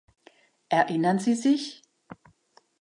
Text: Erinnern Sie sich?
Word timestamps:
Erinnern 0.69 1.19
Sie 1.19 1.35
sich? 1.35 1.83